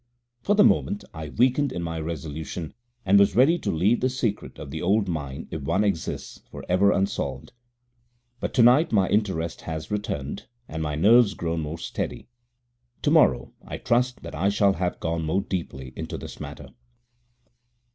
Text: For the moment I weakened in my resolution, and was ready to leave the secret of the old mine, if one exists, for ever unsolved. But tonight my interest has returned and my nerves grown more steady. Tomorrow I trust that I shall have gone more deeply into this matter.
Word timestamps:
For 0.41 0.55
the 0.55 0.63
moment 0.63 1.03
I 1.13 1.29
weakened 1.29 1.71
in 1.71 1.83
my 1.83 1.99
resolution, 1.99 2.73
and 3.05 3.19
was 3.19 3.35
ready 3.35 3.59
to 3.59 3.69
leave 3.71 3.99
the 3.99 4.09
secret 4.09 4.57
of 4.57 4.71
the 4.71 4.81
old 4.81 5.07
mine, 5.07 5.47
if 5.51 5.61
one 5.61 5.83
exists, 5.83 6.41
for 6.49 6.65
ever 6.67 6.91
unsolved. 6.91 7.51
But 8.39 8.51
tonight 8.51 8.91
my 8.91 9.07
interest 9.09 9.61
has 9.61 9.91
returned 9.91 10.47
and 10.67 10.81
my 10.81 10.95
nerves 10.95 11.35
grown 11.35 11.59
more 11.59 11.77
steady. 11.77 12.29
Tomorrow 13.03 13.53
I 13.63 13.77
trust 13.77 14.23
that 14.23 14.33
I 14.33 14.49
shall 14.49 14.73
have 14.73 14.99
gone 14.99 15.23
more 15.23 15.41
deeply 15.41 15.93
into 15.95 16.17
this 16.17 16.39
matter. 16.39 16.69